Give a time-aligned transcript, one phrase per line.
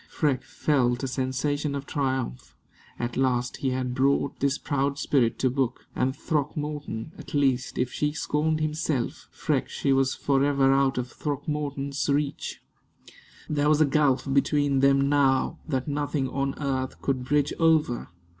[0.09, 2.55] Freke felt a sensation of triumph.
[2.97, 7.93] At last he had brought this proud spirit to book; and Throckmorton at least if
[7.93, 12.63] she scorned himself, Freke she was forever out of Throckmorton's reach.
[13.47, 18.09] There was a gulf between them now that nothing on earth could bridge over.